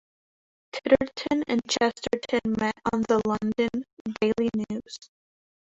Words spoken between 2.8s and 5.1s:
on the London "Daily News".